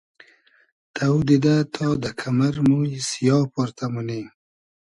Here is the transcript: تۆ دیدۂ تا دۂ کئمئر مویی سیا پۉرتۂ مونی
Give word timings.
تۆ 0.95 1.09
دیدۂ 1.27 1.55
تا 1.73 1.85
دۂ 2.01 2.11
کئمئر 2.19 2.55
مویی 2.67 2.99
سیا 3.09 3.37
پۉرتۂ 3.53 3.85
مونی 3.93 4.21